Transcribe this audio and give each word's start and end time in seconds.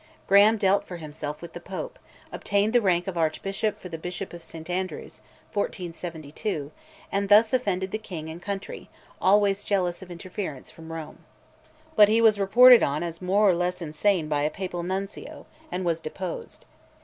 Graham 0.25 0.57
dealt 0.57 0.83
for 0.87 0.97
himself 0.97 1.43
with 1.43 1.53
the 1.53 1.59
Pope, 1.59 1.99
obtained 2.31 2.73
the 2.73 2.81
rank 2.81 3.05
of 3.05 3.19
Archbishop 3.19 3.77
for 3.77 3.87
the 3.87 3.99
Bishop 3.99 4.33
of 4.33 4.43
St 4.43 4.67
Andrews 4.67 5.21
(1472), 5.53 6.71
and 7.11 7.29
thus 7.29 7.53
offended 7.53 7.91
the 7.91 7.99
king 7.99 8.27
and 8.27 8.41
country, 8.41 8.89
always 9.21 9.63
jealous 9.63 10.01
of 10.01 10.09
interference 10.09 10.71
from 10.71 10.91
Rome. 10.91 11.19
But 11.95 12.09
he 12.09 12.19
was 12.19 12.39
reported 12.39 12.81
on 12.81 13.03
as 13.03 13.21
more 13.21 13.47
or 13.47 13.53
less 13.53 13.79
insane 13.79 14.27
by 14.27 14.41
a 14.41 14.49
Papal 14.49 14.81
Nuncio, 14.81 15.45
and 15.71 15.85
was 15.85 15.99
deposed. 15.99 16.65